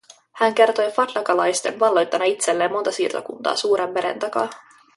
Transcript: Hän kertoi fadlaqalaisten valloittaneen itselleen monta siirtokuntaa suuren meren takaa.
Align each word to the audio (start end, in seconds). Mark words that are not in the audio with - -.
Hän 0.31 0.53
kertoi 0.55 0.91
fadlaqalaisten 0.91 1.79
valloittaneen 1.79 2.31
itselleen 2.31 2.71
monta 2.71 2.91
siirtokuntaa 2.91 3.55
suuren 3.55 3.89
meren 3.93 4.19
takaa. 4.19 4.49